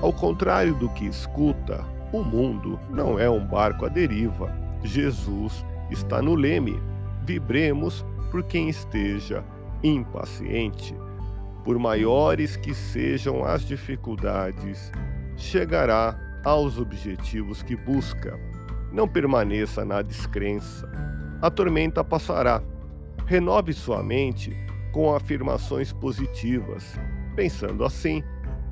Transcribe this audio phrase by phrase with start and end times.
[0.00, 4.52] Ao contrário do que escuta, o mundo não é um barco à deriva.
[4.82, 6.80] Jesus está no leme.
[7.24, 9.44] Vibremos por quem esteja
[9.82, 10.94] impaciente.
[11.64, 14.92] Por maiores que sejam as dificuldades,
[15.36, 18.38] chegará aos objetivos que busca.
[18.92, 20.86] Não permaneça na descrença.
[21.40, 22.62] A tormenta passará.
[23.26, 24.54] Renove sua mente
[24.92, 26.98] com afirmações positivas.
[27.34, 28.22] Pensando assim,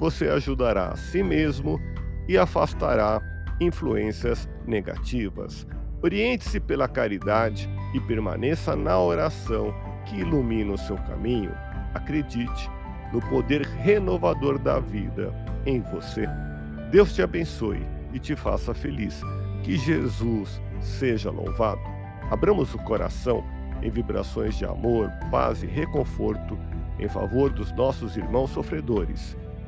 [0.03, 1.81] você ajudará a si mesmo
[2.27, 3.22] e afastará
[3.61, 5.64] influências negativas.
[6.03, 9.72] Oriente-se pela caridade e permaneça na oração
[10.05, 11.53] que ilumina o seu caminho.
[11.94, 12.69] Acredite
[13.12, 15.33] no poder renovador da vida
[15.67, 16.27] em você.
[16.91, 19.22] Deus te abençoe e te faça feliz.
[19.62, 21.81] Que Jesus seja louvado.
[22.28, 23.44] Abramos o coração
[23.81, 26.59] em vibrações de amor, paz e reconforto
[26.98, 29.37] em favor dos nossos irmãos sofredores,